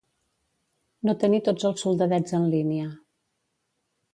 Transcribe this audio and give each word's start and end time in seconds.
No 1.09 1.15
tenir 1.25 1.41
tots 1.49 1.67
els 1.71 1.85
soldadets 1.85 2.35
en 2.39 2.51
línia. 2.55 2.89